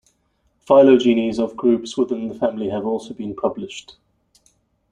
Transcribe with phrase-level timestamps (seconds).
[0.67, 3.97] Phylogenies of groups within the family have also been published.